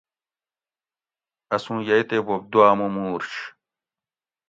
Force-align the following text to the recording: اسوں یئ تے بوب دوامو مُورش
اسوں 1.55 1.79
یئ 1.87 2.03
تے 2.09 2.17
بوب 2.25 2.41
دوامو 2.51 2.87
مُورش 2.95 3.33